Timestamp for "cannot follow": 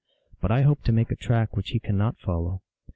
1.79-2.63